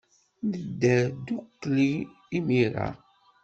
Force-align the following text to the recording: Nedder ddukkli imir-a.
Nedder 0.49 1.03
ddukkli 1.15 1.91
imir-a. 2.37 2.87